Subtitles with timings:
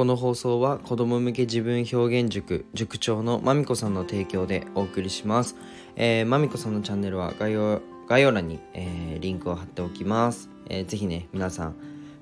[0.00, 5.56] この放送は子供向け自分表現塾塾長のまみこさんの提供でお送りします。
[5.94, 10.48] えー、まみこさんのチャンネルは概要概要欄に、えー、リンクを貼っておきます。
[10.70, 11.74] えー、ぜひね、皆さん、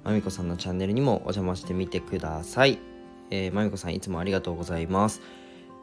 [0.03, 2.81] まみこさんのチャンネルにもお邪魔してみてください。
[3.31, 5.23] えー、まみこさんいつもありがとうございます。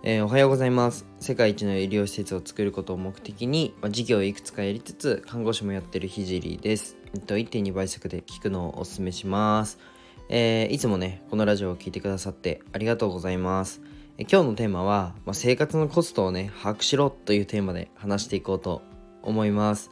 [0.04, 1.05] えー、おはようございます。
[1.22, 6.98] 世界一の医療施設を作ることを目的に、まあ、事業をいくつかやりつつ、看護師もやってるひじりです。
[7.14, 9.95] えっと、1.2倍速で聞くのをお勧めします。
[10.30, 13.82] えー、いつもね、このラジオを聴いてくださってありがとうございます。
[14.18, 18.82] え今日のテーマは、まあ、生活のコストをね、把握しろというテーマで話していこうと
[19.22, 19.92] 思います。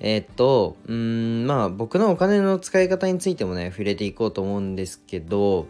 [0.00, 5.66] えー、っと、うん、まあ僕のお金の使い方についてもね、触れていこうと思うんですけど、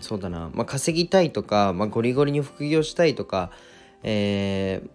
[0.00, 3.50] そうだな、まあ、稼ぎたいとか、まあ、ゴリゴリに副業したいとか、
[4.02, 4.90] えー、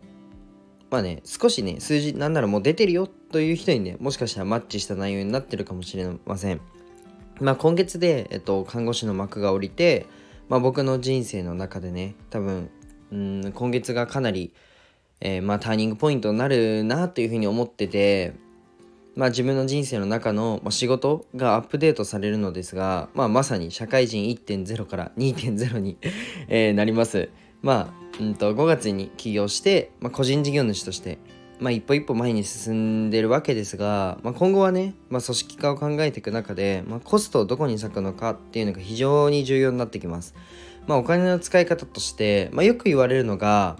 [0.89, 6.61] まあね、少しね、数字、なんならもう出てるよという人にね、もしかしたらマッチした内容になってるかもしれません。
[7.39, 10.05] まあ、今月で、えっと、看護師の幕が下りて、
[10.49, 12.69] まあ、僕の人生の中でね多分
[13.11, 14.53] うん今月がかなり、
[15.19, 18.33] えー、まあ、ターニングポイントになるなというふうに思ってて、
[19.15, 25.97] まあ、自分の人生の中の、ま仕事がアップデートされるのですが、まあ、まさに社会人1.0から2.0に
[26.47, 27.29] えー、なります。
[27.61, 31.19] まあ、うんと5月に起業して、ま、個人事業主として
[31.59, 40.35] まあ、一歩一歩前に進んでるわけですが、まあ、今後はね、まあ、組織化を考えていく中で、まあ、コストをどこに割くのかっていうのが非常に重要になってきます。
[40.87, 43.77] まあ、お金の使い方として、まあ、よく言われるのが、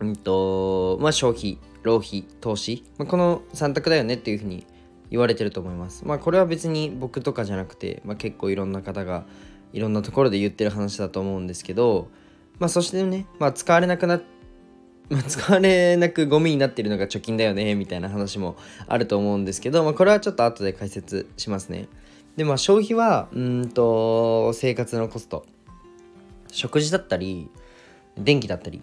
[0.00, 4.66] うんとまあ、消費、浪費、投資、まあ、この3択だよねっていうふうに
[5.10, 6.04] 言われてると思います。
[6.06, 9.26] まあ、これは別に僕とかじゃなくて、まあ、結構いろんな方が
[9.72, 12.08] いろんなところで言ってる話だと思うんですけど、
[12.58, 14.35] まあ、そしてね、まあ、使われなくなって
[15.08, 18.56] まあ、使われなくゴミになってるのが貯金だよねみたいな話も
[18.88, 21.88] あると思うんですけど、まあ、これはちょっと後で解説しますね。
[22.36, 25.46] でまあ消費はうんと生活のコスト。
[26.50, 27.50] 食事だったり
[28.16, 28.80] 電気だったり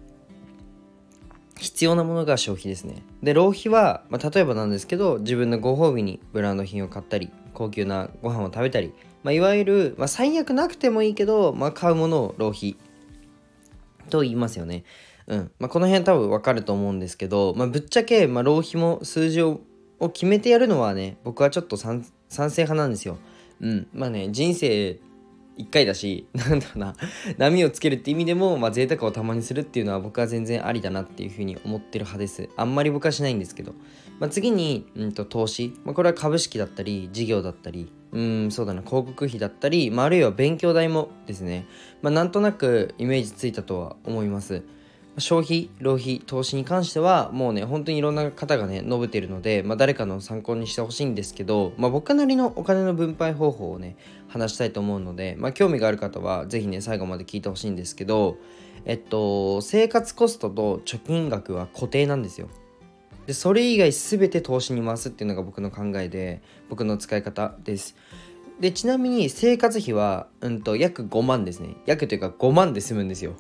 [1.60, 3.04] 必要なものが消費ですね。
[3.22, 12.76] で浪費は、まあ、例えばなんですけど自分のご褒美にブランド品を買ったり高級なご飯を食べたり、まあ、いわゆる、まあ、最悪なくてもいいけど、まあ、買うものを浪費
[14.10, 14.84] と言いますよね。
[15.28, 15.52] うん。
[15.60, 19.62] まあ、この辺多分わかると思うんですけど、まあ、ぶっちゃけ、まあ、浪費も数字を
[20.14, 23.18] 決めてやるのはね僕はちょっと賛成派なんですよ。
[23.62, 23.88] うん。
[23.94, 25.00] まあね人生
[25.58, 26.96] 1回だし なんだろうな
[27.38, 32.50] 波をつけるって意味でも、まあ、贅沢をたまにするっていうのは僕は全然ありだなっていうふうに思ってる派です。
[32.56, 33.74] あんまり僕はしないんですけど、
[34.20, 37.92] まあ、次に、うんと、投資、まあ、これは株式だったり事業だったり。
[38.12, 41.66] うんそうだな広告費だったり、まあ、あるいは勉強代もですね、
[42.04, 44.62] まあ、なんとなくイメージついたとは思います。
[45.20, 53.96] 消費、浪費、投資に関してはもうね、本当にいろんな方がね、述べているので、まあ、誰かの参考にしてほしいんですけど、まあ、僕なりのお金の分配方法をね、
[54.28, 58.38] 話したいと思うので、まあ、興味がある方は是非ね、最後まで聞いてほしいんですけど、
[58.86, 62.50] えっと、生活コストと貯金額は固定なんですよ。
[63.28, 67.96] で、それ以外全て投資に回すっていうのが僕の考えで、僕の使い方です。
[68.60, 71.76] でちなみに生活費は、うんと、約5万ですね。
[71.86, 73.34] 約というか5万で済むんですよ。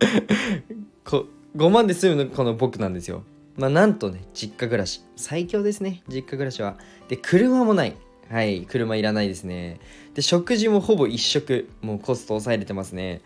[1.04, 1.26] こ
[1.56, 3.24] 5万で済むのこの僕なんですよ。
[3.56, 5.02] まあなんとね、実家暮らし。
[5.16, 6.76] 最強ですね、実家暮らしは。
[7.08, 7.96] で、車もない。
[8.30, 9.80] はい、車いらないですね。
[10.14, 11.68] で、食事もほぼ一食。
[11.80, 13.22] もうコスト抑えれてますね。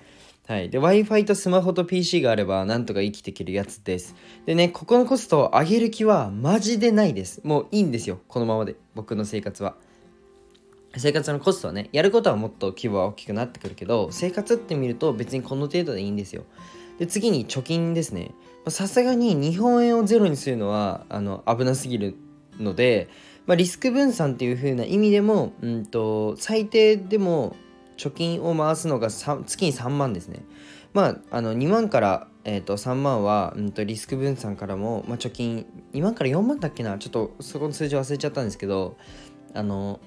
[0.47, 0.71] はい。
[0.71, 4.15] で、Wi-Fi とスマホと PC があれば、なんとか生きていけるやつです。
[4.47, 7.41] でね、ここのコストを上げる気はマジでないです。
[7.45, 8.21] もういいんですよ。
[8.29, 8.77] このままで。
[8.95, 9.75] 僕の生活は。
[10.97, 16.45] 生活のコストはねやることはもっと規模は大きくなってくるけど生活って見ると別にこの程度でいいんですよ。
[16.99, 18.33] で次に貯金ですね。
[18.69, 22.15] さすがに日本円をゼロにするのはあの危なすぎる
[22.61, 23.09] ので、
[23.47, 27.57] まあ、リスク分散っていう風な意味でも、うんと、最低でも
[27.97, 30.45] 貯金を回すのが月に3万ですね。
[30.93, 36.99] まああの2万からえーと、3万は、うんと、リスク分散からも、まあ、貯金2万から4万だっけな？
[36.99, 38.97] ちょっとそこの数字忘れちゃったんですけど
[39.55, 40.01] あの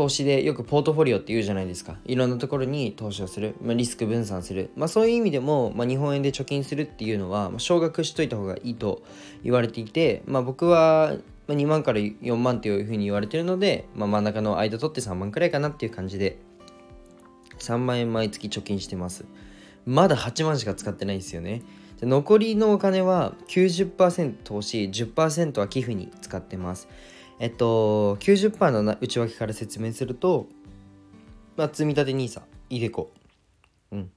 [0.00, 1.98] 投資でよくポートフォリオって言うじゃないですか。
[2.06, 9.02] いろんなところに投資をする、まあ、リスク分散する、まあ、そういう意味でも、まあ、日本円で貯金するっていうのは、ま、少額しといた方がいいと
[9.44, 11.16] 言われていて、まあ、僕は
[11.48, 16.38] 2万から4万っていうふうに言われてるので、まあ、真ん中の間取って3万くらいかなっていう感じで
[17.58, 19.26] 3万円毎月貯金してます。
[19.84, 21.62] まだ8万しか使ってないですよね。
[22.00, 26.88] 残りのお金は90%投資10%は寄付に使ってます。
[27.40, 30.46] えっと、90%の内訳から説明すると、
[31.56, 33.10] まあ、積立 NISA、イデコ。
[33.90, 34.10] うん。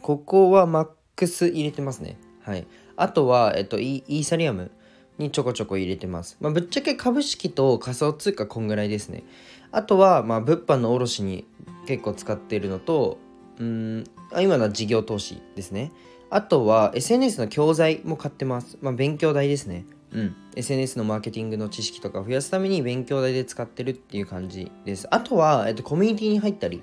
[0.00, 2.16] ここはマックス入れてますね。
[2.42, 2.68] はい。
[2.96, 4.70] あとは、えっと、イーサリアム
[5.18, 6.36] にちょこちょこ入れてます。
[6.40, 9.24] まあ、ぶっちゃけ株式と仮想通貨こんぐらいですね。
[9.72, 11.48] あとは、まあ、物販の卸に
[11.88, 13.18] 結構使っているのと、
[13.58, 14.04] うん、
[14.40, 15.90] 今のは事業投資ですね。
[16.30, 18.78] あとは SNS の教材も買ってます。
[18.80, 19.84] まあ、勉強代ですね。
[20.14, 20.36] うん。
[20.56, 25.08] SNS のマーケティングの知識とか増やすために勉強代で使ってるっていう感じです。
[25.10, 26.82] あとは、えっと、コミュニティに入ったり、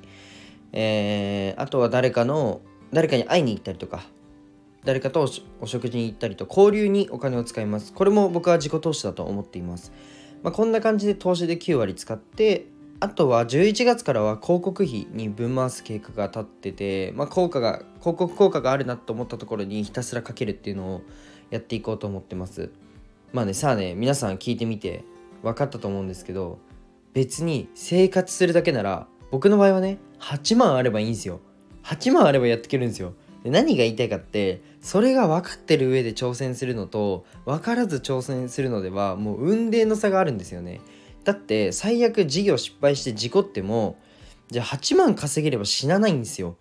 [0.74, 2.62] えー、あとは誰かの、
[2.92, 4.04] 誰かに会いに行ったりとか、
[4.84, 5.30] 誰かと
[5.62, 7.94] お食事に行ったりと交流にお金を使います。
[7.94, 9.92] これも僕は自己投資だと思っています。
[10.44, 12.66] まあ、こんな感じで投資で9割使って、
[13.00, 21.02] あとは11月からは広告費に分回す計画が立ってて、まあ、効果が広告効果があるなと思ったところにひたすらかけるっていうのを
[21.50, 22.70] やっていこうと思ってます
[23.34, 25.04] まあねさあね皆さん聞いてみて
[25.44, 26.60] 分かったと思うんですけど
[27.14, 31.40] 別に生活するだけなら僕の場合はね8万あればいいんですよ。
[31.84, 33.14] 8万あればやっていけるんですよ。
[33.44, 40.82] で何が言いたいかってそれが分かってる上で挑戦するのと分からず挑戦するのではもう運命の差があるんですよね。
[41.24, 43.98] だって最悪事業失敗して事故っても
[44.50, 46.58] じゃあ8万稼げれば死なないんですよ。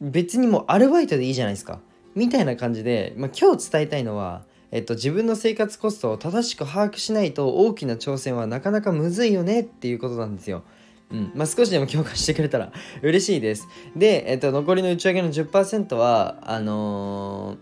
[0.00, 1.80] 別にもうアルバイトでいいじゃないですか。
[2.14, 10.62] みたいな感じで、まあ、今日伝えたいのは、えっと、自分の生活コストを正しく把握しないと大きな挑戦はなかなかむずいよねっていうことなんですよ。
[11.10, 12.72] うんまあ、少しでも共感してくれたら
[13.02, 13.66] 嬉しいです。
[13.96, 17.58] で、えっと、残りの打ち上げの10%はあの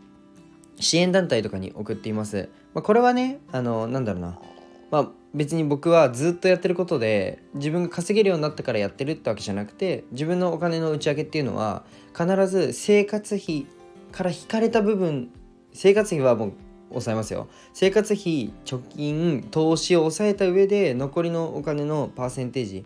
[0.76, 2.50] ー、支援団体とかに送っています。
[2.74, 4.38] まあ、これはね、あのー、なんだろうな。
[4.90, 11.84] まあ、別に僕はずっとやってることで自分が稼げるようになったからやってるってわけじゃなくて自分のお金の打ち上げっていうのは
[12.16, 13.66] 必ず生活費
[14.10, 15.30] から引かれた部分
[15.74, 16.52] 生活費はもう
[16.90, 22.84] 抑えますよ生活費貯金投資を抑えた上で残りのお金のパーセンテージ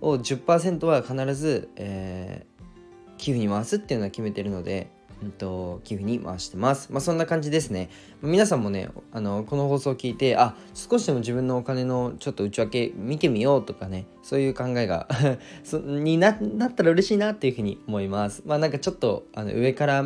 [0.00, 4.90] を10%は必ず、えー、寄付に回すっていうのは決めてるので
[5.22, 6.90] うんと、寄付に回してます。
[6.92, 7.90] まあ、そんな感じですね。
[8.22, 15.08] 皆さんもね、あの、この放送を聞いて、あ、少しでも自分のお金のちょっと内訳見てみようとかね、そういう考えが
[15.72, 16.36] になっ
[16.74, 18.42] たら嬉しいなっていうふうに思います。
[18.46, 20.04] まあ、なんかちょっとあの上から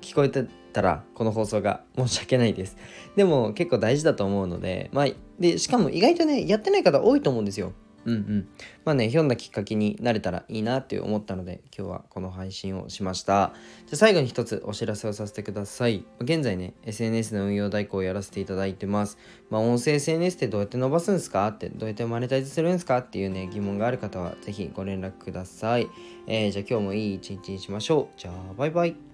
[0.00, 2.76] 聞こえてたら、この放送が申し訳ないです。
[3.16, 5.06] でも結構大事だと思うので、まあ、
[5.38, 7.72] で、しかも意外とね、やってない方多いと思うんですよ。
[8.06, 8.48] うんうん。
[8.84, 13.54] まあね、ひょんなきっかけになれたらいいなって思ったので、今日はこの配信をしました。
[13.86, 16.04] じゃ最後に一つお知らせをさせてください。
[16.20, 19.18] 現在ね、SNS の運用代行をやらせていただいてます。
[19.50, 25.88] まあ、音声 SNS ってどうやって伸ばすんですかって、どうやってマネタイズするんですかっていうね、疑問がある方は、ぜひご連絡ください。
[26.26, 28.20] えー、じゃあ今日もいい一日にしましょう。
[28.20, 29.13] じゃあ、バイバイ。